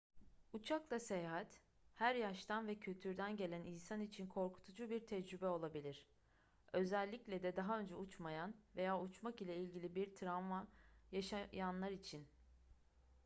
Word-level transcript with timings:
uçakla 0.53 0.99
seyahat 0.99 1.59
her 1.95 2.15
yaştan 2.15 2.67
ve 2.67 2.75
kültürden 2.75 3.37
gelen 3.37 3.61
insan 3.63 4.01
için 4.01 4.27
korkutucu 4.27 4.89
bir 4.89 4.99
tecrübe 4.99 5.47
olabilir 5.47 6.07
özellikle 6.73 7.43
de 7.43 7.55
daha 7.55 7.79
önce 7.79 7.95
uçmayan 7.95 8.55
veya 8.75 9.01
uçmak 9.01 9.41
ile 9.41 9.55
ilgili 9.57 9.95
bir 9.95 10.15
travma 10.15 10.67
yaşayanlar 11.11 11.91
için 11.91 12.27